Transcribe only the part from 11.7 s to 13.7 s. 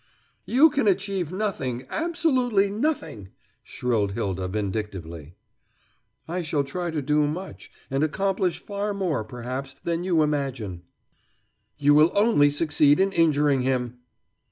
"You will only succeed in injuring